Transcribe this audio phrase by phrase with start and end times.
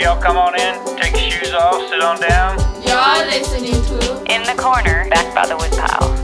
[0.00, 2.58] y'all come on in, take your shoes off, sit on down.
[2.82, 6.14] You're listening to In the corner, back by the woodpile.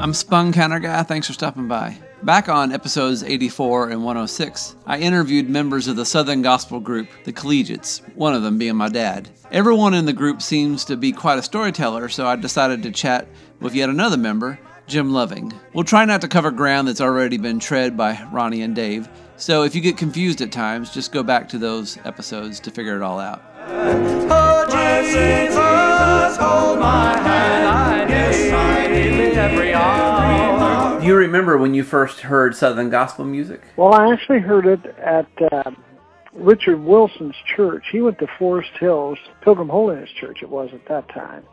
[0.00, 1.02] I'm Spun Counter Guy.
[1.02, 1.98] Thanks for stopping by.
[2.24, 7.34] Back on episodes 84 and 106, I interviewed members of the Southern Gospel group, the
[7.34, 9.28] Collegiates, one of them being my dad.
[9.52, 13.28] Everyone in the group seems to be quite a storyteller, so I decided to chat
[13.60, 15.52] with yet another member, Jim Loving.
[15.74, 19.06] We'll try not to cover ground that's already been tread by Ronnie and Dave,
[19.36, 22.96] so if you get confused at times, just go back to those episodes to figure
[22.96, 23.53] it all out.
[23.66, 27.66] Oh, Jesus, hold my hand.
[27.66, 28.04] I
[28.52, 31.00] I need every hour.
[31.00, 33.62] Do you remember when you first heard Southern Gospel music?
[33.76, 35.70] Well, I actually heard it at uh,
[36.32, 37.84] Richard Wilson's church.
[37.90, 41.44] He went to Forest Hills, Pilgrim Holiness Church it was at that time.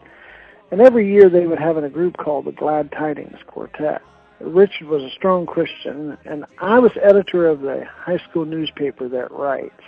[0.72, 4.02] And every year they would have in a group called the Glad Tidings Quartet.
[4.40, 9.32] Richard was a strong Christian, and I was editor of the high school newspaper that
[9.32, 9.84] writes.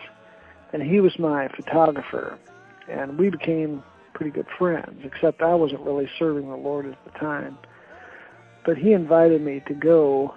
[0.73, 2.37] And he was my photographer,
[2.89, 7.19] and we became pretty good friends, except I wasn't really serving the Lord at the
[7.19, 7.57] time.
[8.65, 10.33] But he invited me to go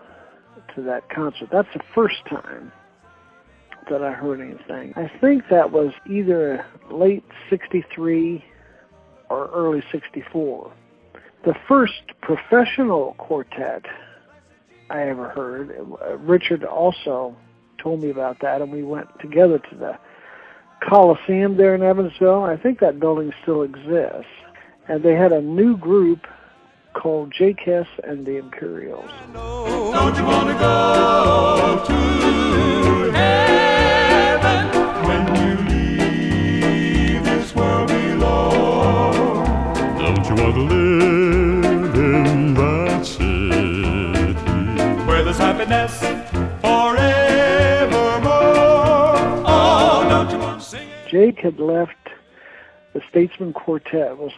[0.74, 1.48] to that concert.
[1.50, 2.72] That's the first time
[3.90, 4.92] that I heard anything.
[4.96, 8.44] I think that was either late 63
[9.30, 10.72] or early 64.
[11.44, 13.84] The first professional quartet
[14.90, 17.36] I ever heard, uh, Richard also
[17.78, 19.98] told me about that, and we went together to the
[20.88, 22.44] Coliseum there in Evansville.
[22.44, 24.30] I think that building still exists.
[24.88, 26.26] And they had a new group
[26.94, 27.56] called J.
[28.04, 29.10] And the Imperials.
[29.32, 34.68] Don't you want to go to heaven
[35.06, 39.44] when you leave this world below?
[39.98, 44.34] Don't you want to live in that city
[45.04, 46.00] where there's happiness
[51.16, 51.92] Jake had left
[52.92, 54.32] the Statesmen Quartet, was,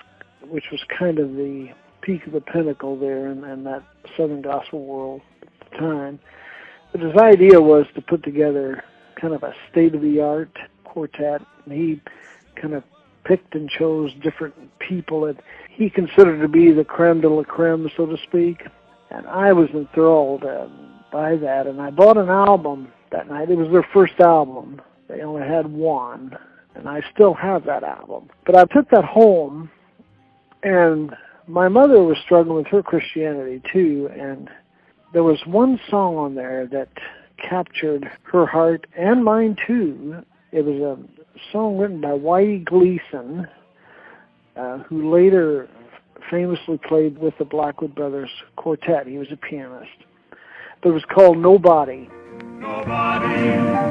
[0.48, 1.70] which was kind of the
[2.02, 3.82] peak of the pinnacle there in, in that
[4.16, 6.20] Southern Gospel world at the time.
[6.92, 8.84] But his idea was to put together
[9.20, 12.00] kind of a state-of-the-art quartet, and he
[12.54, 12.84] kind of
[13.24, 17.90] picked and chose different people that he considered to be the creme de la creme,
[17.96, 18.64] so to speak.
[19.10, 20.68] And I was enthralled uh,
[21.10, 23.50] by that, and I bought an album that night.
[23.50, 24.80] It was their first album.
[25.08, 26.38] They only had one,
[26.78, 28.30] and I still have that album.
[28.46, 29.70] But I took that home,
[30.62, 31.14] and
[31.46, 34.48] my mother was struggling with her Christianity too, and
[35.12, 36.88] there was one song on there that
[37.38, 40.22] captured her heart and mine too.
[40.52, 40.98] It was a
[41.52, 43.46] song written by Whitey Gleason,
[44.56, 45.68] uh, who later
[46.30, 49.06] famously played with the Blackwood Brothers Quartet.
[49.06, 49.90] He was a pianist.
[50.82, 52.08] But it was called Nobody.
[52.60, 53.88] Nobody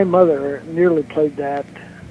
[0.00, 1.66] my mother nearly played that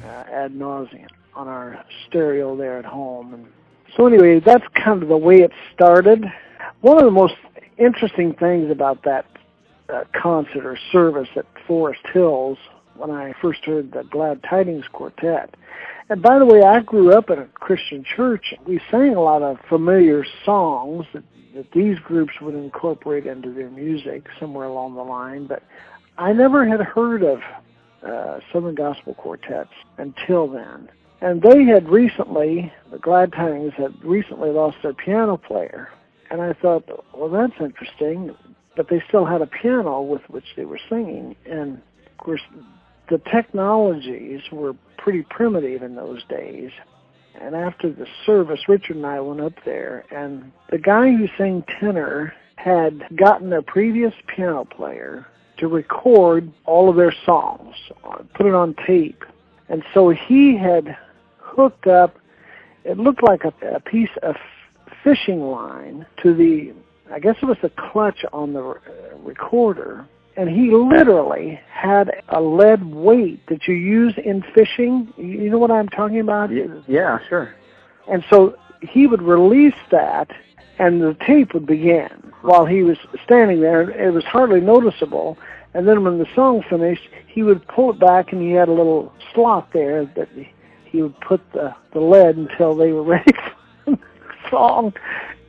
[0.06, 3.34] uh, ad nauseum on our stereo there at home.
[3.34, 3.48] And
[3.96, 6.26] so anyway, that's kind of the way it started.
[6.82, 7.36] One of the most
[7.78, 9.26] interesting things about that
[9.94, 12.58] uh, concert or service at Forest Hills
[12.96, 15.56] when I first heard the Glad Tidings Quartet.
[16.10, 18.54] And by the way, I grew up in a Christian church.
[18.66, 21.24] We sang a lot of familiar songs that,
[21.56, 25.64] that these groups would incorporate into their music somewhere along the line, but
[26.18, 27.40] I never had heard of
[28.06, 30.90] uh, Southern Gospel quartets until then.
[31.22, 35.90] And they had recently, the Glad Tidings had recently lost their piano player.
[36.32, 38.36] And I thought, well, that's interesting.
[38.76, 41.36] But they still had a piano with which they were singing.
[41.46, 42.42] And of course,
[43.10, 46.72] the technologies were pretty primitive in those days.
[47.42, 51.64] And after the service, Richard and I went up there, and the guy who sang
[51.80, 55.26] tenor had gotten a previous piano player
[55.58, 57.76] to record all of their songs,
[58.34, 59.24] put it on tape.
[59.70, 60.98] And so he had
[61.56, 62.18] hooked up,
[62.84, 64.36] it looked like a, a piece of
[65.04, 66.74] fishing line to the,
[67.12, 68.76] I guess it was the clutch on the uh,
[69.24, 70.08] recorder.
[70.38, 75.14] And he literally had a lead weight that you use in fishing.
[75.18, 76.50] You know what I'm talking about?
[76.88, 77.54] Yeah, sure.
[78.10, 80.30] And so he would release that,
[80.78, 82.10] and the tape would begin.
[82.42, 85.38] while he was standing there, it was hardly noticeable.
[85.74, 88.74] And then when the song finished, he would pull it back, and he had a
[88.74, 90.30] little slot there that
[90.92, 93.32] he would put the the lead until they were ready
[93.86, 94.00] for the
[94.50, 94.94] song,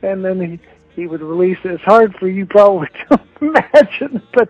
[0.01, 0.59] and then he
[0.95, 1.71] he would release it.
[1.71, 4.49] It's hard for you probably to imagine, but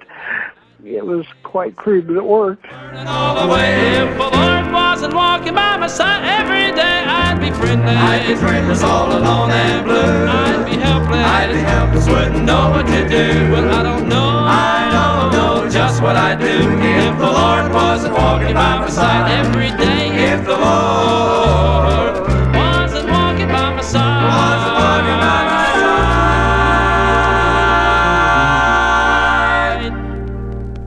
[0.83, 2.65] it was quite crude, but it worked.
[2.71, 3.97] all the way.
[3.97, 7.95] If the Lord wasn't walking by my side every day, I'd be friendless.
[7.95, 9.95] I'd be friendless, all alone and blue.
[9.95, 11.25] I'd be helpless.
[11.25, 13.51] I'd be helpless, wouldn't know what to do.
[13.51, 14.27] Well, I don't know.
[14.49, 19.31] I don't know just what I'd do if the Lord wasn't walking by my side
[19.31, 20.10] every day.
[20.33, 22.21] If the Lord
[22.55, 24.23] wasn't walking by my side.
[24.23, 25.59] Wasn't walking by my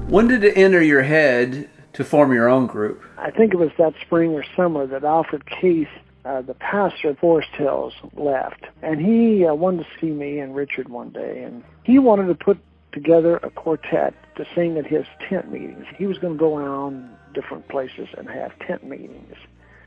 [0.00, 0.10] side.
[0.10, 3.02] When did it enter your head to form your own group?
[3.18, 5.88] I think it was that spring or summer that Alfred Case,
[6.24, 8.64] uh, the pastor of Forest Hills, left.
[8.80, 12.34] And he uh, wanted to see me and Richard one day, and he wanted to
[12.34, 12.56] put
[12.92, 15.84] together a quartet to sing at his tent meetings.
[15.98, 19.36] He was going to go around different places and have tent meetings.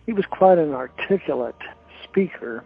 [0.06, 1.56] He was quite an articulate
[2.04, 2.64] speaker,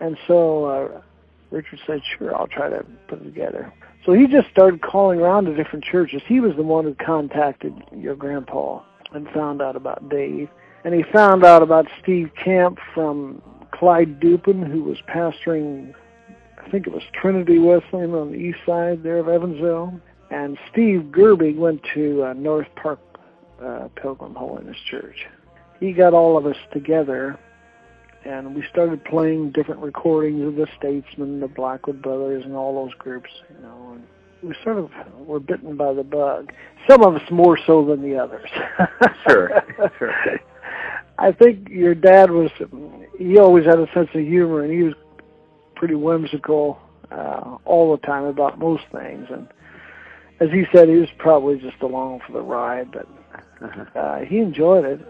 [0.00, 1.02] and so uh,
[1.50, 3.72] Richard said, "Sure, I'll try to put it together."
[4.06, 6.22] So he just started calling around to different churches.
[6.26, 8.82] He was the one who contacted your grandpa
[9.12, 10.48] and found out about Dave.
[10.84, 13.42] And he found out about Steve Camp from
[13.72, 15.94] Clyde Dupin, who was pastoring,
[16.58, 20.00] I think it was Trinity Wesleyan on the east side there of Evansville.
[20.30, 23.00] And Steve Gerbig went to uh, North Park
[23.62, 25.26] uh, Pilgrim Holiness Church.
[25.78, 27.38] He got all of us together
[28.24, 32.94] and we started playing different recordings of the Statesmen, the Blackwood Brothers, and all those
[32.94, 33.92] groups, you know.
[33.94, 34.04] And
[34.42, 36.52] we sort of were bitten by the bug.
[36.88, 38.48] Some of us more so than the others.
[39.28, 39.62] Sure,
[39.98, 40.40] sure.
[41.18, 42.50] I think your dad was.
[43.18, 44.94] He always had a sense of humor, and he was
[45.76, 46.78] pretty whimsical
[47.10, 49.26] uh, all the time about most things.
[49.30, 49.46] And
[50.40, 53.06] as he said, he was probably just along for the ride, but
[53.94, 55.00] uh, he enjoyed it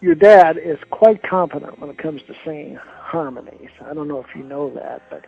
[0.00, 3.70] your dad is quite competent when it comes to singing harmonies.
[3.84, 5.26] I don't know if you know that, but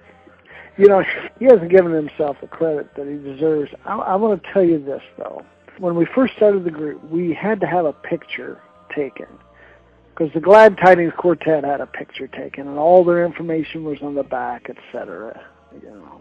[0.78, 1.02] you know
[1.38, 3.70] he hasn't given himself the credit that he deserves.
[3.84, 5.44] I, I want to tell you this though:
[5.78, 8.60] when we first started the group, we had to have a picture
[8.94, 9.26] taken
[10.10, 14.14] because the Glad Tidings Quartet had a picture taken, and all their information was on
[14.14, 15.38] the back, etc.
[15.82, 16.20] You know,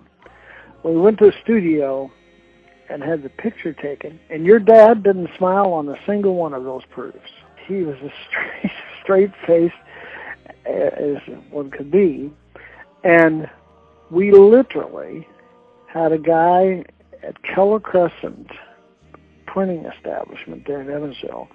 [0.82, 2.12] when we went to the studio
[2.92, 6.64] and had the picture taken, and your dad didn't smile on a single one of
[6.64, 7.30] those proofs
[7.68, 8.72] he was as straight,
[9.04, 9.74] straight faced
[10.68, 11.18] uh, as
[11.50, 12.32] one could be,
[13.04, 13.50] and
[14.10, 15.28] we literally
[15.88, 16.84] had a guy
[17.24, 18.48] at Keller Crescent
[19.46, 21.48] printing establishment there in Evansville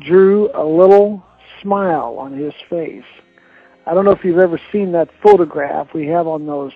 [0.00, 1.22] drew a little
[1.62, 3.04] smile on his face.
[3.86, 6.72] I don't know if you've ever seen that photograph we have on those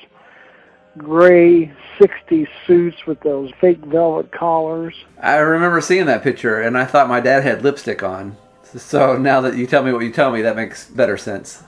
[0.98, 4.94] gray 60s suits with those fake velvet collars.
[5.20, 8.36] I remember seeing that picture, and I thought my dad had lipstick on.
[8.62, 11.62] So now that you tell me what you tell me, that makes better sense.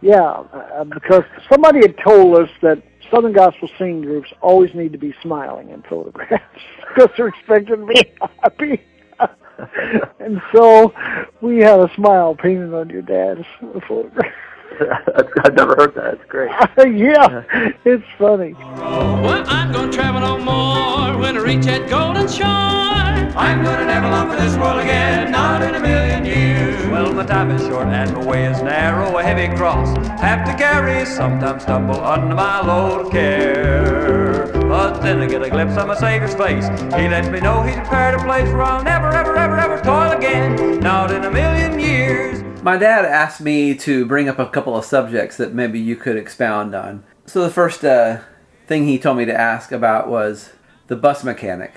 [0.00, 4.98] Yeah, uh, because somebody had told us that Southern Gospel singing groups always need to
[4.98, 6.44] be smiling in photographs
[6.94, 8.12] because they're expected to be
[8.42, 8.82] happy.
[10.20, 10.92] and so
[11.40, 13.46] we had a smile painted on your dad's
[13.88, 14.32] photograph.
[15.44, 16.14] I've never heard that.
[16.14, 16.50] It's great.
[16.98, 17.42] yeah,
[17.84, 18.54] it's funny.
[18.54, 22.46] Well, I'm gonna travel no more when I reach that golden shore.
[22.46, 26.86] I'm gonna never long for this world again, not in a million years.
[26.86, 30.54] Well, my time is short and my way is narrow, a heavy cross have to
[30.56, 31.04] carry.
[31.04, 34.46] Sometimes stumble under my load of care.
[34.68, 36.66] But then I get a glimpse of my Savior's face.
[36.94, 40.12] He lets me know He's prepared a place where I'll never, ever, ever, ever toil
[40.12, 42.43] again, not in a million years.
[42.64, 46.16] My dad asked me to bring up a couple of subjects that maybe you could
[46.16, 47.04] expound on.
[47.26, 48.20] So the first uh,
[48.66, 50.48] thing he told me to ask about was
[50.86, 51.74] the bus mechanic.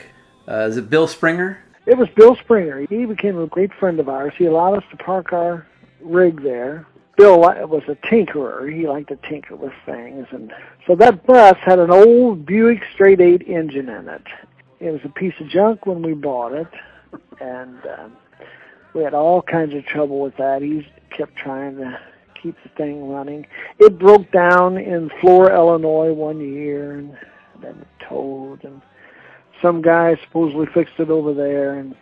[0.47, 1.61] Uh, is it Bill Springer?
[1.85, 2.85] It was Bill Springer.
[2.87, 4.31] He became a great friend of ours.
[4.37, 5.67] He allowed us to park our
[5.99, 6.87] rig there.
[7.17, 8.73] Bill was a tinkerer.
[8.73, 10.25] He liked to tinker with things.
[10.31, 10.53] And
[10.87, 14.23] so that bus had an old Buick straight eight engine in it.
[14.79, 16.71] It was a piece of junk when we bought it.
[17.41, 18.15] And um,
[18.97, 20.63] we had all kinds of trouble with that.
[20.63, 21.99] He kept trying to
[22.41, 23.45] keep the thing running.
[23.79, 27.15] It broke down in Flora, Illinois one year and
[27.61, 28.81] then towed and
[29.61, 31.95] some guy supposedly fixed it over there and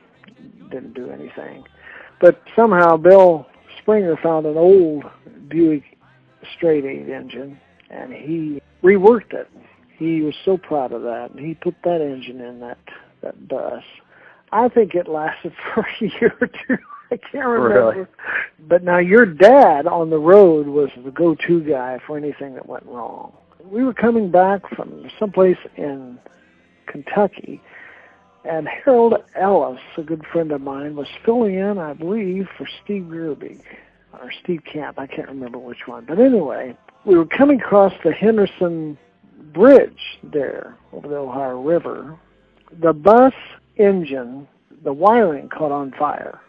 [0.72, 1.64] didn't do anything.
[2.22, 3.46] But somehow Bill
[3.82, 5.04] Springer found an old
[5.50, 5.84] Buick
[6.56, 7.60] straight eight engine
[7.90, 9.50] and he reworked it.
[9.98, 12.78] He was so proud of that and he put that engine in that
[13.22, 13.84] that bus.
[14.56, 16.78] I think it lasted for a year or two.
[17.12, 17.92] I can't remember.
[17.92, 18.08] Really?
[18.68, 22.86] But now your dad on the road was the go-to guy for anything that went
[22.86, 23.34] wrong.
[23.64, 26.18] We were coming back from someplace in
[26.88, 27.62] Kentucky.
[28.44, 33.04] And Harold Ellis, a good friend of mine, was filling in, I believe, for Steve
[33.04, 33.62] Gerbig
[34.14, 34.98] or Steve Camp.
[34.98, 36.06] I can't remember which one.
[36.06, 38.98] But anyway, we were coming across the Henderson
[39.54, 42.18] Bridge there over the Ohio River.
[42.82, 43.34] The bus
[43.78, 44.48] engine,
[44.84, 46.40] the wiring caught on fire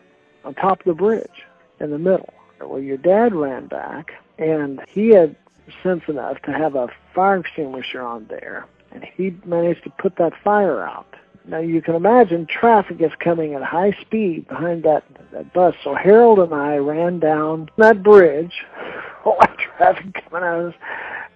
[0.44, 1.44] on top of the bridge
[1.80, 2.32] in the middle.
[2.60, 5.36] Well, your dad ran back, and he had
[5.82, 10.32] sense enough to have a fire extinguisher on there, and he managed to put that
[10.42, 11.16] fire out.
[11.48, 15.74] Now you can imagine traffic is coming at high speed behind that, that bus.
[15.84, 18.52] So Harold and I ran down that bridge,
[19.24, 20.74] all that traffic coming at us,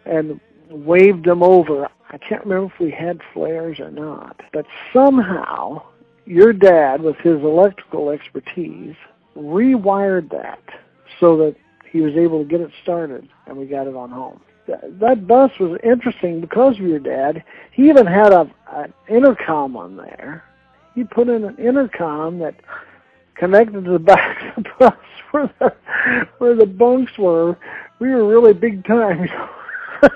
[0.04, 1.88] and waved them over.
[2.10, 5.82] I can't remember if we had flares or not, but somehow
[6.26, 8.94] your dad, with his electrical expertise,
[9.36, 10.62] rewired that
[11.18, 11.56] so that
[11.90, 14.40] he was able to get it started, and we got it on home
[15.00, 17.42] that bus was interesting because of your dad.
[17.72, 20.44] He even had a an intercom on there.
[20.94, 22.54] He put in an intercom that
[23.34, 24.94] connected to the back of the bus
[25.30, 25.76] where the
[26.38, 27.56] where the bunks were.
[27.98, 29.28] We were really big time.
[30.00, 30.08] Till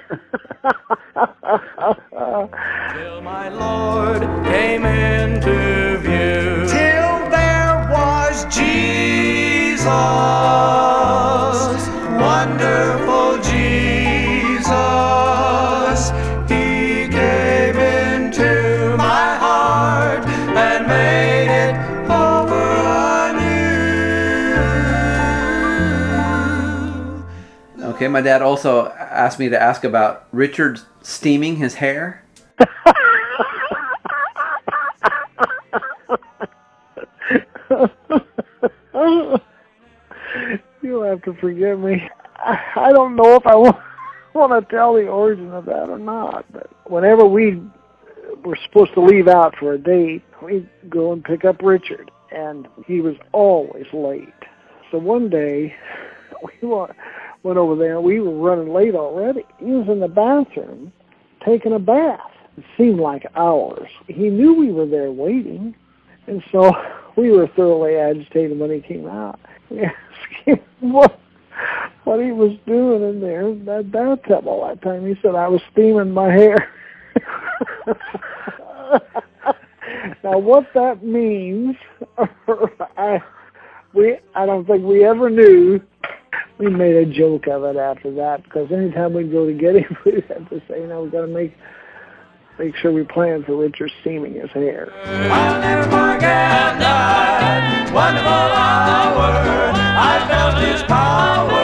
[3.21, 6.65] my Lord came into view.
[6.67, 9.85] Till there was Jesus,
[12.19, 14.73] wonderful Jesus.
[16.49, 20.25] He came into my heart
[20.57, 21.77] and made it
[22.09, 23.35] over
[27.77, 27.93] anew.
[27.93, 32.25] Okay, my dad also asked me to ask about Richard steaming his hair.
[40.83, 42.09] You'll have to forgive me.
[42.45, 43.77] I don't know if I want,
[44.35, 47.63] want to tell the origin of that or not, but whenever we
[48.45, 52.69] were supposed to leave out for a date, we'd go and pick up Richard, and
[52.87, 54.29] he was always late.
[54.91, 55.75] So one day,
[56.63, 56.93] we wa-
[57.45, 59.45] went over there, we were running late already.
[59.59, 60.93] He was in the bathroom
[61.45, 62.21] taking a bath.
[62.57, 63.89] It seemed like hours.
[64.09, 65.77] He knew we were there waiting,
[66.27, 66.73] and so
[67.17, 69.39] we were thoroughly agitated when he came out.
[69.71, 71.19] We asked him what
[72.05, 75.07] what he was doing in there in that bathtub all that time.
[75.07, 76.71] He said I was steaming my hair.
[80.23, 81.77] now what that means,
[82.99, 83.23] I
[83.95, 85.81] we I don't think we ever knew.
[86.59, 89.97] We made a joke of it after that because anytime we'd go to get him,
[90.05, 91.57] we'd have to say, you know, we got to make
[92.59, 94.93] make sure we plan for Richard steaming his hair.
[95.05, 99.73] I'll never forget that wonderful hour.
[99.97, 101.64] I felt his power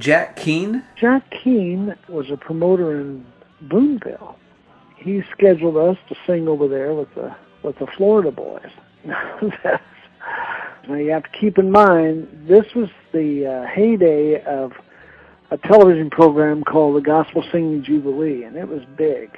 [0.00, 0.82] Jack Keene.
[0.96, 3.24] Jack Keene was a promoter in
[3.62, 4.36] Boonville.
[4.96, 8.70] He scheduled us to sing over there with the with the Florida boys.
[10.88, 14.72] Now you have to keep in mind this was the uh, heyday of
[15.50, 19.36] a television program called the Gospel Singing Jubilee, and it was big.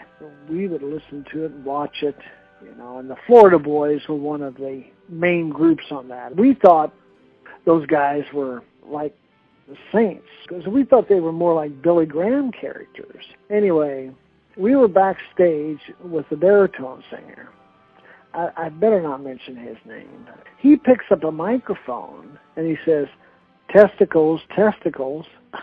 [0.48, 2.16] We would listen to it and watch it,
[2.64, 2.98] you know.
[2.98, 6.36] And the Florida boys were one of the main groups on that.
[6.36, 6.94] We thought
[7.64, 9.16] those guys were like
[9.68, 13.24] the saints because we thought they were more like Billy Graham characters.
[13.50, 14.10] Anyway,
[14.56, 17.48] we were backstage with the baritone singer.
[18.34, 20.26] I, I better not mention his name.
[20.58, 23.06] He picks up a microphone and he says,
[23.70, 25.26] "Testicles, testicles."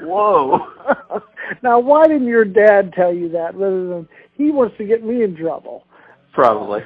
[0.00, 0.66] Whoa.
[1.62, 5.22] now, why didn't your dad tell you that rather than he wants to get me
[5.22, 5.84] in trouble?
[6.32, 6.82] Probably.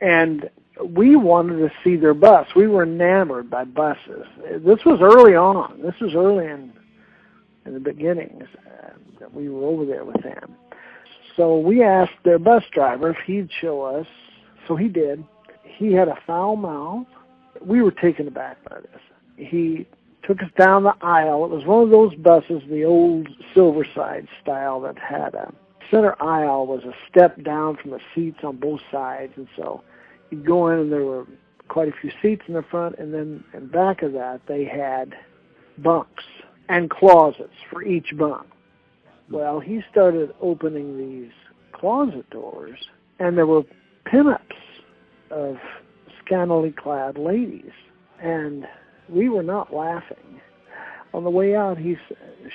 [0.00, 0.50] and
[0.80, 2.46] we wanted to see their bus.
[2.56, 4.26] We were enamored by buses.
[4.64, 5.80] This was early on.
[5.82, 6.72] This was early in
[7.64, 8.88] in the beginnings uh,
[9.20, 10.56] that we were over there with them.
[11.36, 14.06] So we asked their bus driver if he'd show us.
[14.66, 15.24] So he did.
[15.62, 17.06] He had a foul mouth.
[17.64, 19.00] We were taken aback by this.
[19.36, 19.86] He
[20.26, 21.44] took us down the aisle.
[21.44, 25.52] It was one of those buses, the old Silverside style, that had a
[25.90, 29.82] center aisle was a step down from the seats on both sides, and so
[30.32, 31.26] you'd go in and there were
[31.68, 35.14] quite a few seats in the front, and then in back of that they had
[35.78, 36.24] bunks
[36.68, 38.46] and closets for each bunk.
[39.30, 41.32] Well, he started opening these
[41.72, 42.78] closet doors,
[43.18, 43.62] and there were
[44.06, 44.40] pinups
[45.30, 45.56] of
[46.24, 47.72] scantily clad ladies,
[48.20, 48.66] and
[49.08, 50.40] we were not laughing.
[51.14, 51.96] On the way out, he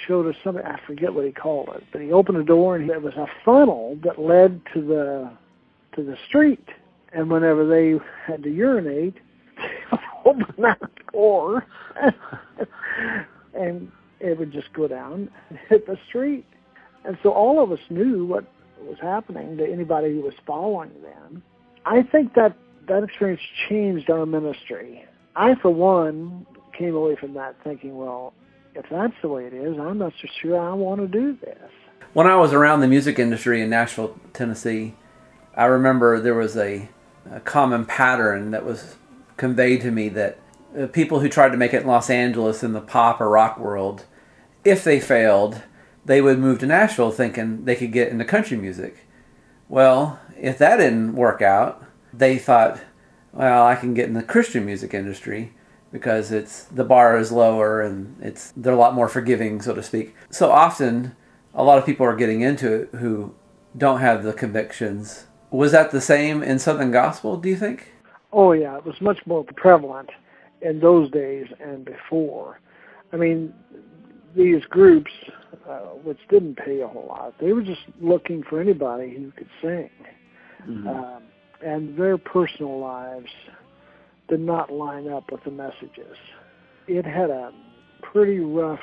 [0.07, 0.63] showed us something.
[0.65, 3.27] I forget what he called it, but he opened a door, and there was a
[3.45, 5.31] funnel that led to the
[5.95, 6.67] to the street.
[7.17, 7.95] And whenever they
[8.27, 9.15] had to urinate,
[9.57, 10.79] they would open that
[11.11, 11.65] door
[13.55, 16.45] and it would just go down and hit the street.
[17.05, 18.45] And so all of us knew what
[18.83, 21.41] was happening to anybody who was following them.
[21.87, 22.55] I think that
[22.87, 25.03] that experience changed our ministry.
[25.35, 26.45] I, for one,
[26.77, 28.35] came away from that thinking, well,
[28.75, 31.71] if that's the way it is, I'm not so sure I want to do this.
[32.13, 34.93] When I was around the music industry in Nashville, Tennessee,
[35.55, 36.89] I remember there was a,
[37.31, 38.95] a common pattern that was
[39.37, 40.39] conveyed to me that
[40.77, 43.59] uh, people who tried to make it in Los Angeles in the pop or rock
[43.59, 44.05] world,
[44.63, 45.61] if they failed,
[46.05, 49.07] they would move to Nashville thinking they could get into country music.
[49.69, 52.79] Well, if that didn't work out, they thought,
[53.33, 55.53] well, I can get in the Christian music industry
[55.91, 59.83] because it's the bar is lower and it's they're a lot more forgiving, so to
[59.83, 60.15] speak.
[60.29, 61.15] So often,
[61.53, 63.35] a lot of people are getting into it who
[63.77, 65.27] don't have the convictions.
[65.51, 67.37] Was that the same in Southern Gospel?
[67.37, 67.91] Do you think?
[68.33, 70.09] Oh yeah, it was much more prevalent
[70.61, 72.59] in those days and before.
[73.13, 73.53] I mean,
[74.35, 75.11] these groups,
[75.67, 79.49] uh, which didn't pay a whole lot, they were just looking for anybody who could
[79.61, 79.89] sing.
[80.67, 80.87] Mm-hmm.
[80.87, 81.23] Um,
[81.65, 83.31] and their personal lives
[84.27, 86.17] did not line up with the messages.
[86.87, 87.51] It had a
[88.01, 88.81] pretty rough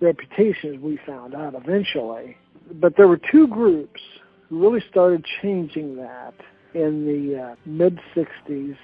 [0.00, 2.36] reputation, as we found out eventually.
[2.72, 6.34] But there were two groups who really started changing that
[6.74, 8.76] in the uh, mid 60s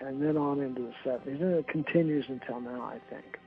[0.00, 1.40] and then on into the 70s.
[1.40, 3.38] And it continues until now, I think.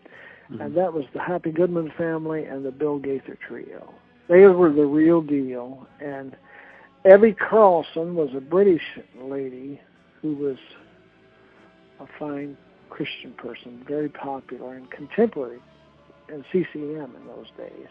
[0.51, 0.61] Mm-hmm.
[0.61, 3.93] And that was the Happy Goodman family and the Bill Gaither Trio.
[4.27, 5.87] They were the real deal.
[5.99, 6.35] And
[7.05, 8.81] Evie Carlson was a British
[9.21, 9.79] lady
[10.21, 10.57] who was
[11.99, 12.57] a fine
[12.89, 15.59] Christian person, very popular and contemporary
[16.29, 17.87] in CCM in those days.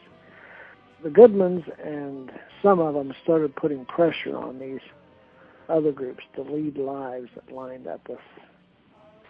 [1.02, 4.81] The Goodmans and some of them started putting pressure on these
[5.69, 8.19] other groups to lead lives that lined up with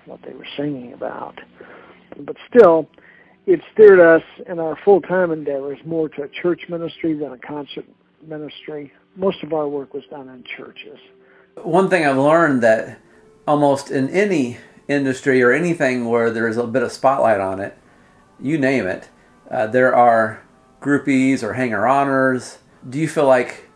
[0.06, 1.38] what they were singing about.
[2.18, 2.88] But still,
[3.46, 7.84] it steered us in our full-time endeavors more to a church ministry than a concert
[8.26, 8.92] ministry.
[9.16, 10.98] Most of our work was done in churches.
[11.56, 12.98] One thing I've learned that
[13.46, 17.76] almost in any industry or anything where there's a bit of spotlight on it,
[18.40, 19.08] you name it,
[19.50, 20.42] uh, there are
[20.80, 22.58] groupies or hanger honors.
[22.88, 23.68] Do you feel like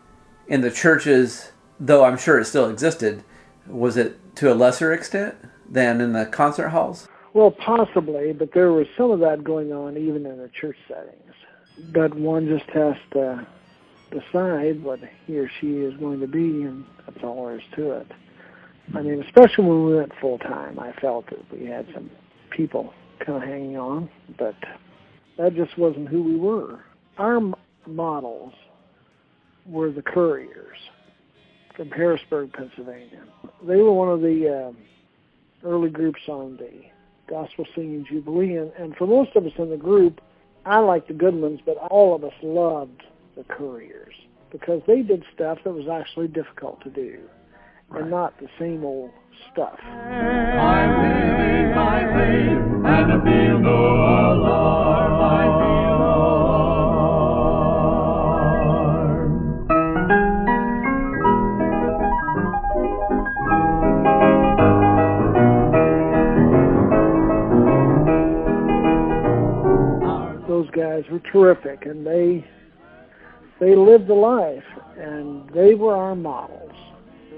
[0.47, 3.23] in the churches, though I'm sure it still existed,
[3.67, 5.35] was it to a lesser extent
[5.69, 7.07] than in the concert halls?
[7.33, 11.33] Well, possibly, but there was some of that going on even in the church settings.
[11.91, 13.47] But one just has to
[14.11, 17.91] decide what he or she is going to be, and that's all there is to
[17.93, 18.11] it.
[18.93, 22.11] I mean, especially when we went full time, I felt that we had some
[22.51, 24.55] people kind of hanging on, but
[25.37, 26.79] that just wasn't who we were.
[27.17, 27.39] Our
[27.85, 28.53] models
[29.65, 30.77] were the Couriers
[31.75, 33.23] from Harrisburg, Pennsylvania.
[33.67, 34.73] They were one of the
[35.63, 36.81] uh, early groups on the
[37.29, 40.21] Gospel Singing Jubilee, and, and for most of us in the group,
[40.65, 43.03] I liked the Goodmans, but all of us loved
[43.35, 44.13] the Couriers
[44.51, 47.19] because they did stuff that was actually difficult to do
[47.89, 48.01] right.
[48.01, 49.11] and not the same old
[49.51, 49.79] stuff.
[49.83, 55.72] I'm living my faith and feel no alarm.
[70.93, 72.45] Guys were terrific, and they
[73.59, 74.65] they lived the life,
[74.97, 76.75] and they were our models.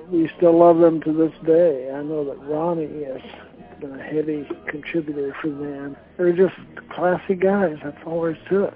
[0.09, 1.91] We still love them to this day.
[1.91, 3.21] I know that Ronnie has
[3.79, 5.95] been a heavy contributor for them.
[6.17, 6.55] They're just
[6.89, 7.77] classy guys.
[7.83, 8.73] That's all there is to it.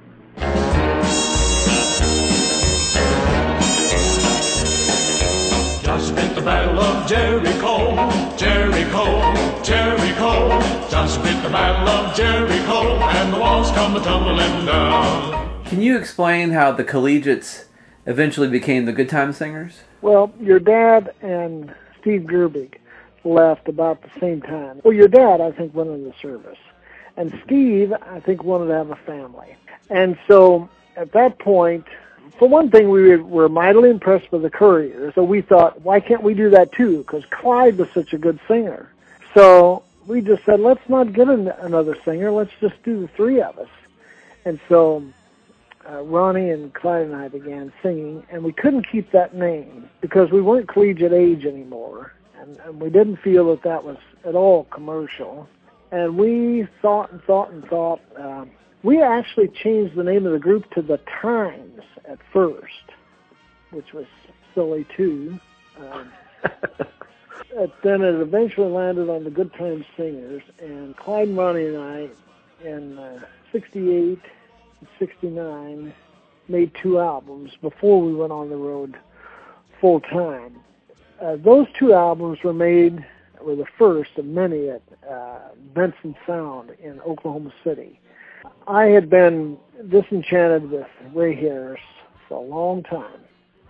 [5.90, 10.60] Just been the Battle of Jericho, Jericho, Jericho.
[10.88, 15.66] Just been the Battle of Jericho, and the walls come tumbling down.
[15.66, 17.66] Can you explain how the collegiates
[18.06, 19.80] eventually became the Good Time Singers?
[20.04, 22.76] Well, your dad and Steve Gerbig
[23.24, 24.82] left about the same time.
[24.84, 26.60] Well, your dad, I think, went into the service.
[27.18, 29.56] And Steve, I think, wanted to have a family.
[29.90, 31.86] And so at that point,
[32.38, 36.24] for one thing, we were mightily impressed with the Courier, So we thought, why can't
[36.24, 37.00] we do that too?
[37.00, 38.92] Because Clyde was such a good singer.
[39.34, 42.32] So we just said, let's not get another singer.
[42.32, 43.70] Let's just do the three of us.
[44.46, 45.04] And so
[45.90, 50.32] uh, Ronnie and Clyde and I began singing, and we couldn't keep that name because
[50.32, 54.66] we weren't collegiate age anymore, and, and we didn't feel that that was at all
[54.66, 55.48] commercial.
[55.92, 58.02] And we thought and thought and thought.
[58.18, 58.46] Uh,
[58.84, 62.92] we actually changed the name of the group to the Times at first,
[63.72, 64.06] which was
[64.54, 65.40] silly too.
[67.58, 72.10] Uh, then it eventually landed on the Good Times Singers, and Clyde Ronnie and I,
[72.64, 74.20] in uh, 68
[74.98, 75.94] 69,
[76.48, 78.98] made two albums before we went on the road
[79.80, 80.60] full time.
[81.22, 83.06] Uh, those two albums were made,
[83.42, 85.40] were the first of many at uh,
[85.74, 88.00] Benson Sound in Oklahoma City.
[88.70, 89.58] I had been
[89.90, 91.82] disenchanted with Ray Harris
[92.28, 93.22] for a long time,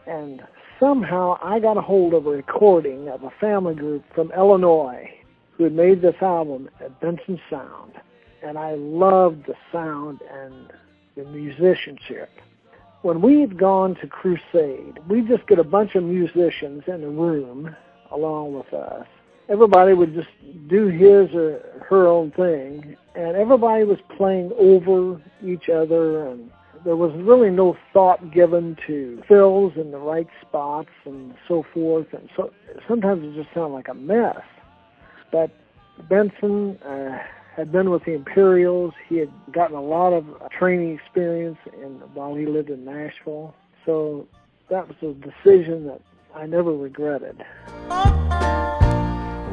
[0.06, 0.42] and
[0.78, 5.10] somehow I got a hold of a recording of a family group from Illinois
[5.54, 7.94] who had made this album at Benson Sound,
[8.44, 10.74] and I loved the sound and
[11.16, 12.30] the musicianship.
[13.02, 17.10] When we had gone to Crusade, we just get a bunch of musicians in a
[17.10, 17.74] room
[18.12, 19.08] along with us.
[19.50, 20.30] Everybody would just
[20.68, 26.52] do his or her own thing, and everybody was playing over each other and
[26.86, 32.08] there was really no thought given to fills in the right spots and so forth.
[32.14, 32.54] And so
[32.88, 34.42] sometimes it just sounded like a mess.
[35.32, 35.52] But
[36.08, 37.20] Benson uh,
[37.56, 38.94] had been with the Imperials.
[39.08, 40.26] He had gotten a lot of
[40.58, 43.54] training experience in, while he lived in Nashville.
[43.86, 44.28] So
[44.70, 46.02] that was a decision that
[46.34, 47.44] I never regretted.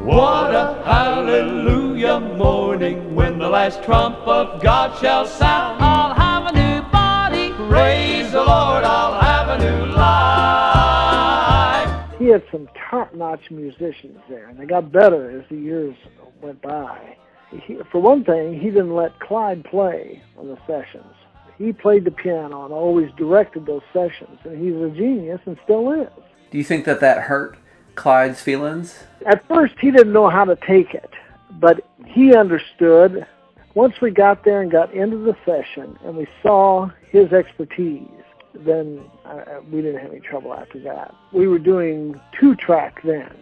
[0.07, 5.83] What a hallelujah morning when the last trump of God shall sound.
[5.83, 7.51] I'll have a new body.
[7.69, 11.89] Praise the Lord, I'll have a new life.
[12.19, 15.97] He had some top-notch musicians there, and they got better as the years
[16.41, 17.17] went by.
[17.65, 21.13] He, for one thing, he didn't let Clyde play on the sessions.
[21.57, 25.91] He played the piano and always directed those sessions, and he's a genius and still
[25.91, 26.07] is.
[26.49, 27.57] Do you think that that hurt
[27.97, 29.03] Clyde's feelings?
[29.25, 31.09] At first, he didn't know how to take it,
[31.59, 33.27] but he understood.
[33.73, 38.07] Once we got there and got into the session and we saw his expertise,
[38.53, 41.13] then uh, we didn't have any trouble after that.
[41.33, 43.35] We were doing two track then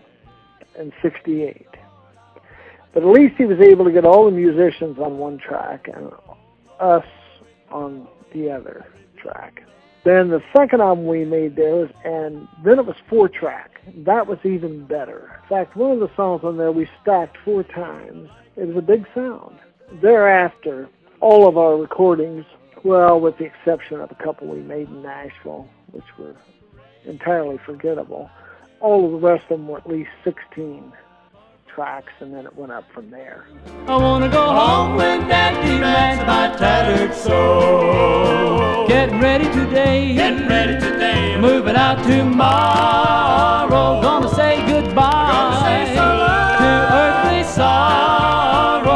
[0.77, 1.67] in 68.
[2.93, 6.11] But at least he was able to get all the musicians on one track and
[6.79, 7.05] us
[7.69, 8.85] on the other
[9.17, 9.63] track.
[10.05, 13.81] Then the second album we made there was, and then it was four track.
[14.05, 15.41] That was even better.
[15.43, 18.29] In fact, one of the songs on there we stacked four times.
[18.55, 19.57] It was a big sound.
[20.03, 20.87] Thereafter,
[21.21, 22.45] all of our recordings,
[22.83, 26.35] well, with the exception of a couple we made in Nashville, which were
[27.05, 28.29] entirely forgettable,
[28.81, 30.93] all of the rest of them were at least 16
[31.67, 33.47] tracks, and then it went up from there.
[33.87, 38.84] I wanna go home Dad demands my tattered soul.
[39.05, 40.15] Getting ready today.
[40.15, 41.37] Getting ready today.
[41.39, 44.01] Moving out tomorrow.
[44.01, 46.01] Gonna say goodbye Gonna say so
[46.57, 48.87] to earthly sorrow.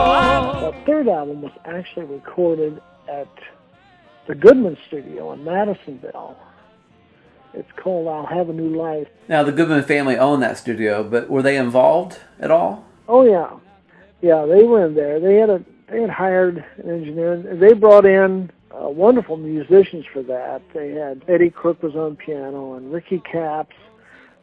[0.72, 3.28] The third album was actually recorded at
[4.26, 6.36] the Goodman Studio in Madisonville.
[7.54, 9.10] It's called I'll Have a New Life.
[9.28, 12.84] Now, the Goodman family owned that studio, but were they involved at all?
[13.08, 13.52] Oh yeah,
[14.22, 15.20] yeah, they were in there.
[15.20, 17.38] They had a they had hired an engineer.
[17.38, 20.62] They brought in uh, wonderful musicians for that.
[20.74, 23.76] They had Eddie Crook was on piano and Ricky Caps.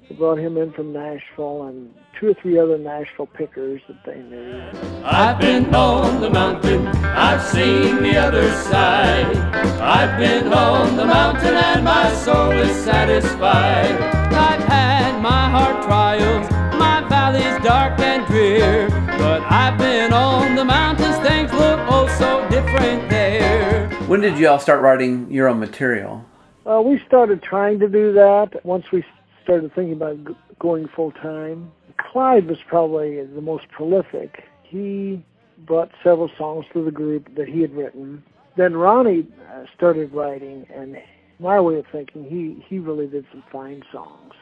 [0.09, 4.21] They brought him in from Nashville and two or three other Nashville pickers that they
[4.21, 4.63] knew.
[5.05, 9.37] I've been on the mountain, I've seen the other side.
[9.81, 13.93] I've been on the mountain and my soul is satisfied.
[14.33, 18.89] I've had my hard trials, my valleys dark and drear.
[19.19, 23.76] But I've been on the mountains, things look oh so different there.
[24.07, 26.25] When did you all start writing your own material?
[26.63, 29.05] Well, we started trying to do that once we
[29.43, 31.73] started thinking about g- going full time.
[31.99, 34.45] Clyde was probably the most prolific.
[34.63, 35.25] He
[35.59, 38.23] brought several songs to the group that he had written.
[38.57, 40.97] Then Ronnie uh, started writing, and
[41.41, 44.35] my way of thinking, he he really did some fine songs.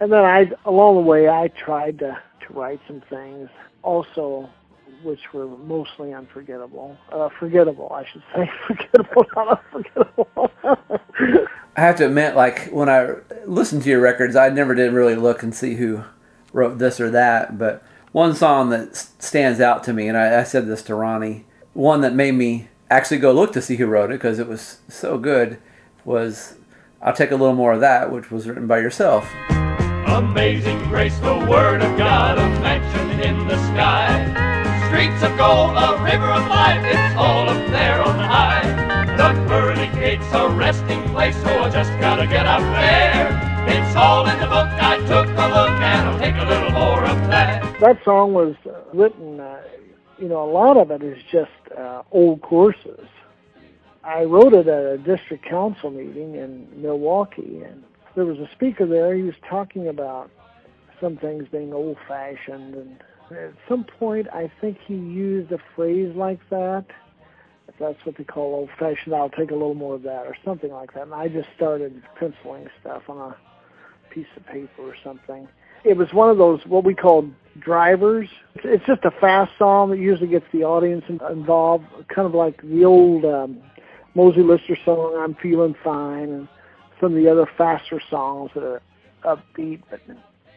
[0.00, 3.48] And then I, along the way, I tried to to write some things
[3.82, 4.50] also,
[5.02, 6.96] which were mostly unforgettable.
[7.10, 8.50] Uh, forgettable, I should say.
[8.66, 10.50] Forgettable, not unforgettable.
[11.76, 13.14] I have to admit, like when I
[13.46, 16.04] listened to your records, I never did really look and see who
[16.52, 17.58] wrote this or that.
[17.58, 21.46] But one song that stands out to me, and I, I said this to Ronnie,
[21.72, 24.78] one that made me actually go look to see who wrote it because it was
[24.88, 25.58] so good,
[26.04, 26.56] was
[27.00, 29.26] "I'll Take a Little More of That," which was written by yourself.
[30.06, 34.51] Amazing grace, the word of God, a mansion in the sky.
[35.02, 38.62] Streets of gold, a river of life, it's all up there on high.
[39.16, 43.66] The pearly gates, a resting place, so I just gotta get up there.
[43.66, 47.04] It's all in the book, I took a look, and I'll take a little more
[47.04, 47.80] of that.
[47.80, 49.62] that song was uh, written, uh,
[50.20, 53.08] you know, a lot of it is just uh, old courses.
[54.04, 57.82] I wrote it at a district council meeting in Milwaukee, and
[58.14, 59.16] there was a speaker there.
[59.16, 60.30] He was talking about
[61.00, 63.02] some things being old fashioned and
[63.36, 66.86] at some point I think he used a phrase like that.
[67.68, 70.36] If that's what they call old fashioned, I'll take a little more of that or
[70.44, 71.04] something like that.
[71.04, 73.36] And I just started penciling stuff on a
[74.10, 75.48] piece of paper or something.
[75.84, 78.28] It was one of those what we call drivers.
[78.56, 82.84] It's just a fast song that usually gets the audience involved, kind of like the
[82.84, 83.58] old um,
[84.14, 86.48] Mosie Lister song "I'm Feeling Fine" and
[87.00, 88.82] some of the other faster songs that are
[89.24, 89.82] upbeat.
[89.90, 90.00] But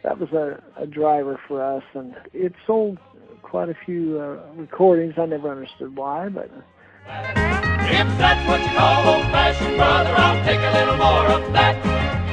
[0.06, 2.96] that was a, a driver for us, and it sold
[3.42, 5.14] quite a few uh, recordings.
[5.18, 6.48] I never understood why, but.
[7.90, 11.74] If that's what you call old-fashioned, brother, I'll take a little more of that.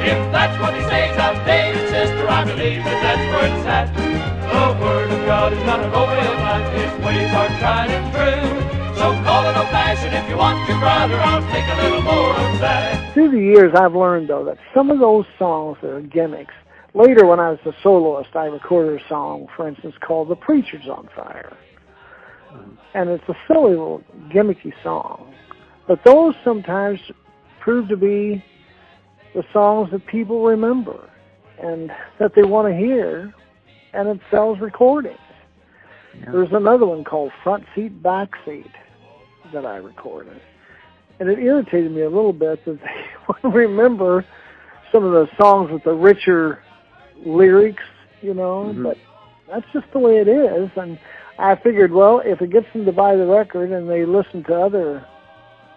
[0.05, 3.89] If that's what he says, outdated, sister, I believe that that's where it's at.
[3.89, 8.05] The Word of God is not a way of life, His ways are tried and
[8.13, 8.93] true.
[9.01, 12.59] So call it old-fashioned if you want to, brother, I'll take a little more of
[12.61, 13.13] that.
[13.13, 16.53] Through the years, I've learned, though, that some of those songs that are gimmicks,
[16.93, 20.87] later when I was a soloist, I recorded a song, for instance, called The Preacher's
[20.87, 21.55] on Fire.
[22.93, 25.33] And it's a silly little gimmicky song.
[25.87, 26.99] But those sometimes
[27.59, 28.43] prove to be
[29.33, 31.09] the songs that people remember
[31.61, 33.33] and that they want to hear,
[33.93, 35.17] and it sells recordings.
[36.19, 36.31] Yeah.
[36.31, 38.69] There's another one called Front Seat, Back Seat
[39.53, 40.39] that I recorded.
[41.19, 44.25] And it irritated me a little bit that they would remember
[44.91, 46.63] some of the songs with the richer
[47.25, 47.83] lyrics,
[48.21, 48.83] you know, mm-hmm.
[48.83, 48.97] but
[49.49, 50.69] that's just the way it is.
[50.75, 50.97] And
[51.39, 54.55] I figured, well, if it gets them to buy the record and they listen to
[54.55, 55.05] other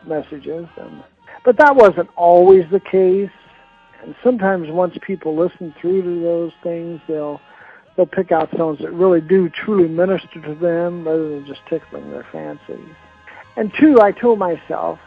[0.07, 1.03] messages, and
[1.45, 3.31] but that wasn't always the case.
[4.03, 7.41] And sometimes once people listen through to those things, they'll
[7.97, 12.11] they'll pick out songs that really do truly minister to them rather than just tickling
[12.11, 12.95] their fancies.
[13.57, 14.99] And two, I told myself,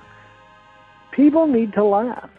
[1.12, 2.30] people need to laugh.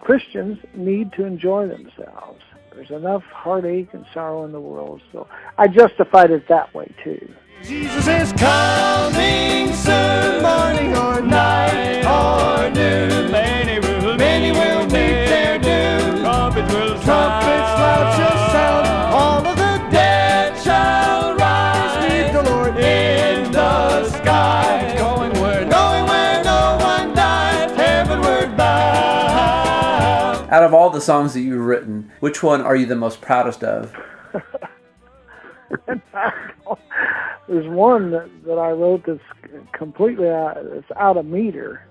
[0.00, 2.40] Christians need to enjoy themselves.
[2.80, 7.28] There's enough heartache and sorrow in the world, so I justified it that way too.
[7.62, 13.30] Jesus is coming soon, morning or night or noon.
[13.30, 16.22] Many will, many will meet their doom.
[16.22, 17.49] Trumpets will trumpets
[31.00, 33.96] the songs that you've written, which one are you the most proudest of?
[37.48, 39.18] There's one that, that I wrote that's
[39.72, 41.86] completely out, it's out of meter,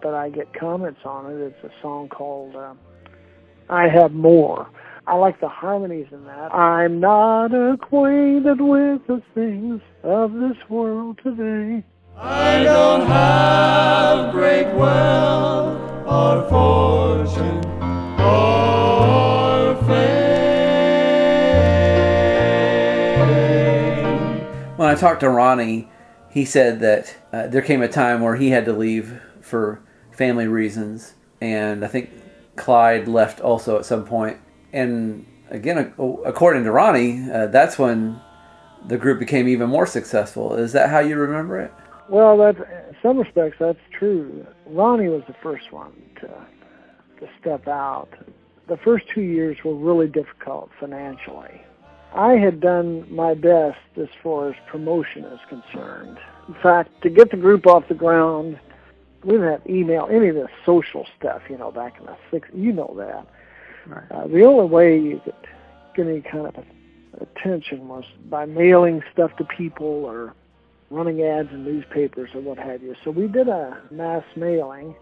[0.00, 1.38] but I get comments on it.
[1.38, 2.72] It's a song called uh,
[3.68, 4.68] "I Have More."
[5.06, 6.52] I like the harmonies in that.
[6.54, 11.84] I'm not acquainted with the things of this world today.
[12.16, 17.06] I don't have great wealth or fortune
[17.38, 17.85] or fame.
[24.86, 25.88] When I talked to Ronnie,
[26.30, 29.80] he said that uh, there came a time where he had to leave for
[30.12, 32.10] family reasons, and I think
[32.54, 34.38] Clyde left also at some point.
[34.72, 35.92] And again,
[36.24, 38.20] according to Ronnie, uh, that's when
[38.86, 40.54] the group became even more successful.
[40.54, 41.72] Is that how you remember it?
[42.08, 44.46] Well, that in some respects that's true.
[44.66, 46.30] Ronnie was the first one to
[47.20, 48.08] to step out.
[48.68, 51.62] The first two years were really difficult financially
[52.16, 56.18] I had done my best as far as promotion is concerned.
[56.48, 58.58] In fact, to get the group off the ground,
[59.22, 62.48] we didn't have email, any of the social stuff, you know, back in the 60s.
[62.54, 63.26] You know that.
[63.86, 64.10] Right.
[64.10, 65.34] Uh, the only way you could
[65.94, 66.64] get any kind of
[67.20, 70.34] attention was by mailing stuff to people or
[70.90, 72.94] running ads in newspapers or what have you.
[73.04, 74.94] So we did a mass mailing,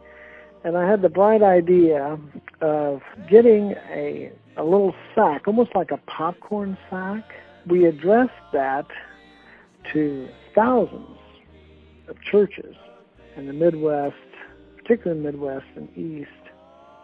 [0.64, 2.18] and I had the bright idea
[2.60, 7.24] of getting a a little sack, almost like a popcorn sack.
[7.66, 8.86] We addressed that
[9.92, 11.18] to thousands
[12.08, 12.76] of churches
[13.36, 14.14] in the Midwest,
[14.76, 16.30] particularly the Midwest and East.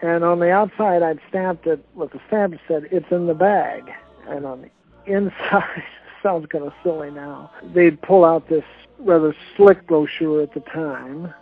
[0.01, 3.35] And on the outside, I'd stamped it with a stamp that said, it's in the
[3.35, 3.90] bag.
[4.29, 5.83] And on the inside,
[6.23, 8.64] sounds kind of silly now, they'd pull out this
[9.01, 11.35] rather slick brochure at the time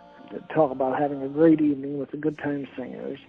[0.53, 3.19] talk about having a great evening with the Good Time Singers.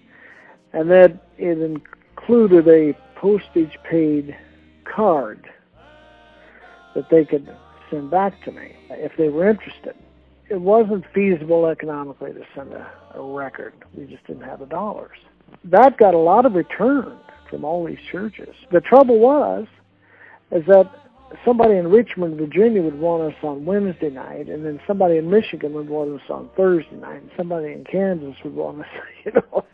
[0.72, 4.36] And that it included a postage paid
[4.84, 5.48] card
[6.94, 7.54] that they could
[7.90, 9.94] send back to me if they were interested.
[10.48, 13.74] It wasn't feasible economically to send a, a record.
[13.94, 15.18] We just didn't have the dollars.
[15.64, 18.54] That got a lot of return from all these churches.
[18.70, 19.66] The trouble was
[20.50, 20.90] is that
[21.44, 25.72] somebody in Richmond, Virginia would want us on Wednesday night, and then somebody in Michigan
[25.74, 28.86] would want us on Thursday night, and somebody in Kansas would want us,
[29.24, 29.64] you know.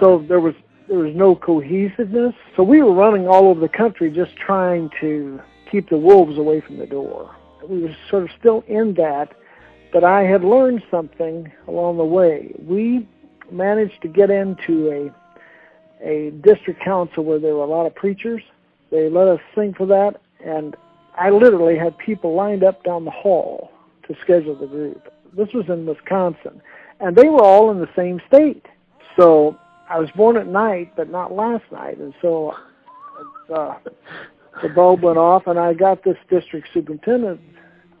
[0.00, 0.54] So there was
[0.88, 2.34] there was no cohesiveness.
[2.56, 6.60] So we were running all over the country just trying to keep the wolves away
[6.60, 7.34] from the door.
[7.68, 9.32] We were sort of still in that,
[9.92, 12.52] but I had learned something along the way.
[12.58, 13.08] We
[13.52, 15.14] managed to get into a
[16.02, 18.42] a district council where there were a lot of preachers.
[18.90, 20.76] They let us sing for that, and
[21.16, 23.70] I literally had people lined up down the hall
[24.06, 25.12] to schedule the group.
[25.36, 26.60] This was in Wisconsin,
[26.98, 28.66] and they were all in the same state.
[29.16, 29.56] So
[29.88, 32.56] I was born at night, but not last night, and so
[33.54, 33.76] uh,
[34.62, 37.40] the bulb went off, and I got this district superintendent.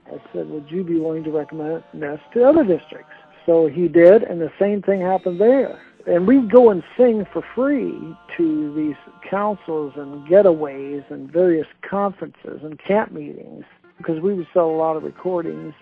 [0.06, 3.14] I said, "Would you be willing to recommend this to other districts?"
[3.46, 5.80] So he did, and the same thing happened there.
[6.10, 8.96] And we'd go and sing for free to these
[9.30, 13.64] councils and getaways and various conferences and camp meetings
[13.96, 15.72] because we would sell a lot of recordings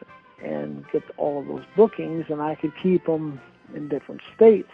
[0.44, 3.40] and get all of those bookings, and I could keep them
[3.74, 4.68] in different states.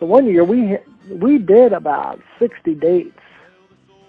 [0.00, 0.78] So one year we
[1.10, 3.20] we did about 60 dates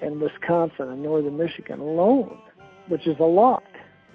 [0.01, 2.39] in Wisconsin and northern Michigan alone,
[2.87, 3.63] which is a lot.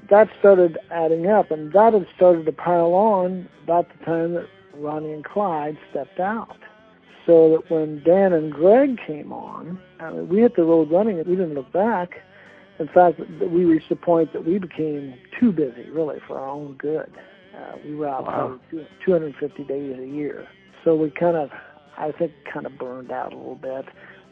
[0.08, 4.46] That started adding up, and that had started to pile on about the time that
[4.78, 6.56] Ronnie and Clyde stepped out.
[7.26, 11.18] So that when Dan and Greg came on, I mean, we hit the road running
[11.18, 12.22] and we didn't look back.
[12.78, 16.74] In fact, we reached the point that we became too busy, really, for our own
[16.78, 17.12] good.
[17.54, 18.60] Uh, we were out Wow.
[19.04, 20.46] 250 days a year.
[20.84, 21.50] So we kind of,
[21.98, 23.86] I think, kind of burned out a little bit.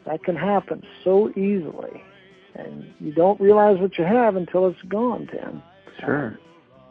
[0.05, 2.01] That can happen so easily.
[2.55, 5.61] And you don't realize what you have until it's gone, Tim.
[5.99, 6.39] Sure.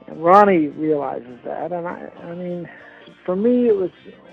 [0.06, 1.72] And Ronnie realizes that.
[1.72, 2.68] And I, I mean,
[3.26, 3.90] for me, it was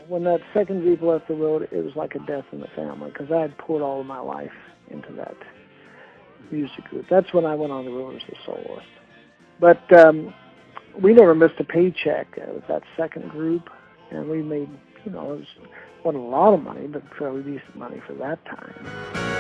[0.07, 3.09] when that second group left the road, it was like a death in the family
[3.11, 4.51] because I had poured all of my life
[4.89, 5.35] into that
[6.51, 7.05] music group.
[7.09, 8.85] That's when I went on the road as a soloist.
[9.59, 10.33] But um,
[11.01, 13.69] we never missed a paycheck with that second group,
[14.11, 14.69] and we made,
[15.05, 15.47] you know, it was,
[16.03, 18.75] wasn't a lot of money, but fairly decent money for that time.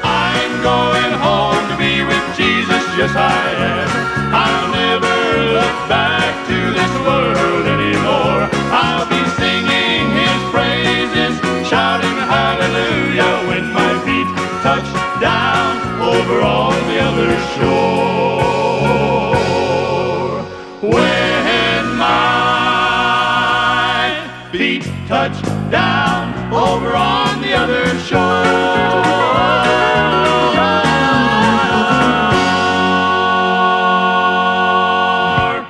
[0.03, 4.33] I'm going home to be with Jesus, yes I am.
[4.33, 8.49] I'll never look back to this world anymore.
[8.73, 9.02] I'll
[15.23, 18.83] down over on the other shore.
[20.81, 22.09] When my
[24.51, 28.19] feet touch down over on the other shore.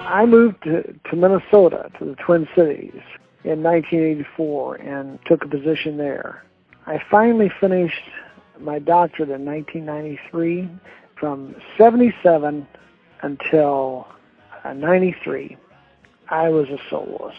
[0.10, 3.04] I moved to, to Minnesota, to the Twin Cities,
[3.44, 6.44] in 1984 and took a position there.
[6.88, 8.02] I finally finished
[8.64, 10.70] my doctorate in 1993.
[11.20, 12.68] From 77
[13.22, 14.08] until
[14.64, 15.56] uh, 93,
[16.30, 17.38] I was a soloist.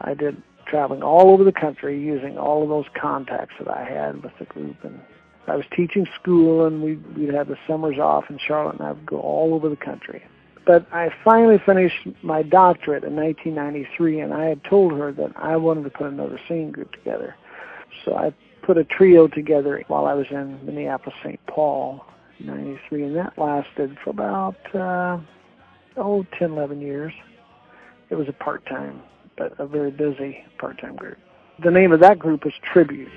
[0.00, 4.22] I did traveling all over the country using all of those contacts that I had
[4.22, 4.76] with the group.
[4.82, 5.00] And
[5.46, 8.92] I was teaching school, and we'd, we'd have the summers off in Charlotte, and I
[8.92, 10.22] would go all over the country.
[10.66, 15.56] But I finally finished my doctorate in 1993, and I had told her that I
[15.56, 17.34] wanted to put another singing group together.
[18.04, 18.32] So I
[18.62, 21.40] put a trio together while I was in Minneapolis, St.
[21.46, 22.04] Paul,
[22.38, 25.18] in 93, and that lasted for about, uh,
[25.96, 27.12] oh, 10, 11 years.
[28.10, 29.02] It was a part-time,
[29.36, 31.18] but a very busy part-time group.
[31.62, 33.12] The name of that group was Tribute.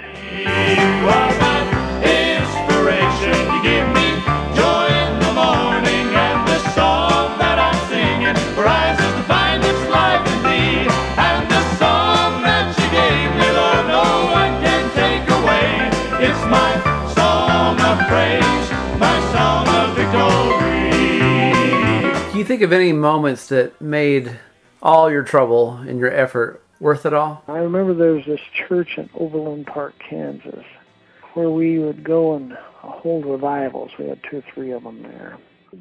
[22.44, 24.38] You think of any moments that made
[24.82, 27.42] all your trouble and your effort worth it all?
[27.48, 30.66] I remember there was this church in Overland Park, Kansas,
[31.36, 33.92] where we would go and hold revivals.
[33.98, 35.38] We had two or three of them there.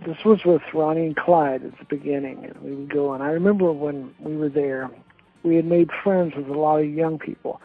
[0.07, 3.13] This was with Ronnie and Clyde at the beginning, and we would go.
[3.13, 4.89] And I remember when we were there,
[5.43, 7.61] we had made friends with a lot of young people.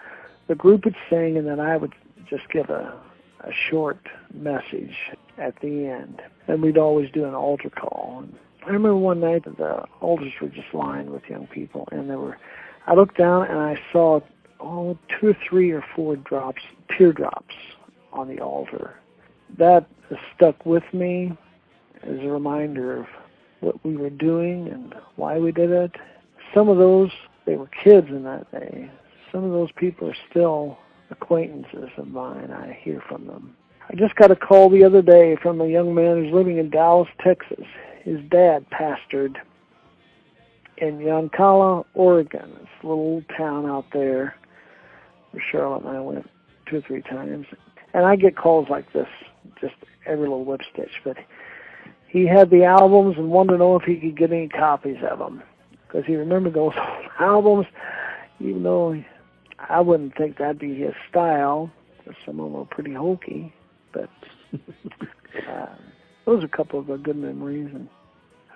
[0.48, 1.94] The group would sing, and then I would
[2.28, 3.00] just give a,
[3.42, 4.00] a short
[4.34, 4.96] message
[5.38, 6.20] at the end.
[6.48, 8.24] And we'd always do an altar call.
[8.24, 8.36] And
[8.68, 12.20] I remember one night that the altars were just lined with young people, and there
[12.20, 12.38] were
[12.86, 14.20] I looked down and I saw
[14.60, 16.62] oh two or three or four drops,
[16.98, 17.56] teardrops
[18.12, 18.96] on the altar.
[19.58, 19.88] That
[20.36, 21.32] stuck with me
[22.04, 23.06] as a reminder of
[23.62, 25.96] what we were doing and why we did it.
[26.54, 27.10] Some of those
[27.46, 28.92] they were kids in that day.
[29.32, 30.78] Some of those people are still
[31.10, 32.52] acquaintances of mine.
[32.52, 33.56] I hear from them.
[33.90, 36.70] I just got a call the other day from a young man who's living in
[36.70, 37.66] Dallas, Texas.
[38.08, 39.36] His dad pastored
[40.78, 42.54] in Yoncalla, Oregon.
[42.62, 44.34] It's a little town out there
[45.32, 46.30] where Charlotte and I went
[46.68, 47.48] two or three times.
[47.94, 49.10] And I get calls like this
[49.60, 51.02] just every little whip stitch.
[51.04, 51.18] But
[52.08, 55.20] he had the albums and wanted to know if he could get any copies of
[55.20, 55.44] them
[55.86, 56.76] because he remembered those
[57.20, 57.66] albums,
[58.40, 59.04] even though
[59.60, 61.70] I wouldn't think that'd be his style.
[62.26, 63.54] Some of them were pretty hokey,
[63.92, 64.10] but
[65.50, 65.76] uh,
[66.26, 67.90] those are a couple of good memories and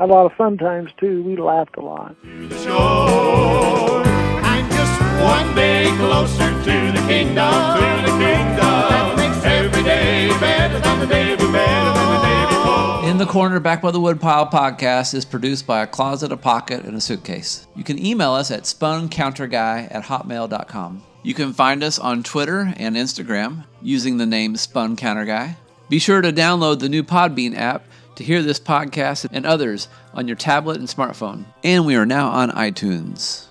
[0.02, 1.22] had a lot of fun times too.
[1.22, 2.16] We laughed a lot.
[2.64, 4.02] shore.
[4.43, 8.58] I'm just one day closer to the kingdom, to the kingdom.
[8.58, 11.52] That makes every day better than the day before.
[11.52, 13.10] Better than the day before.
[13.12, 16.84] In the Corner Back by the Woodpile podcast is produced by a closet, a pocket,
[16.84, 17.68] and a suitcase.
[17.76, 21.04] You can email us at spuncounterguy at hotmail.com.
[21.22, 25.58] You can find us on Twitter and Instagram using the name Spun Counter Guy.
[25.89, 27.84] Be sure to download the new Podbean app
[28.22, 31.45] to hear this podcast and others on your tablet and smartphone.
[31.63, 33.47] And we are now on iTunes.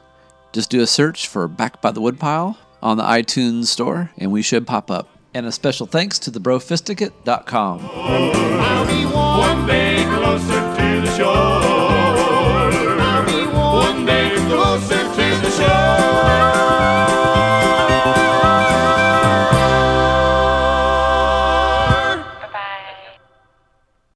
[0.53, 4.43] Just do a search for Back by the Woodpile on the iTunes store and we
[4.43, 5.09] should pop up.
[5.35, 7.81] And a special thanks to the brofisticate.com.